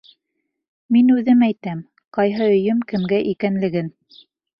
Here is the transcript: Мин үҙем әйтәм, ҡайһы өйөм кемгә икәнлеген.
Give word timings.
Мин 0.95 1.11
үҙем 1.15 1.43
әйтәм, 1.47 1.83
ҡайһы 2.19 2.47
өйөм 2.55 2.81
кемгә 2.93 3.21
икәнлеген. 3.33 3.93